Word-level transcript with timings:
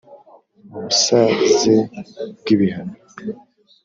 ubusaze 0.77 1.73
bw 2.37 2.47
ibihano 2.55 2.95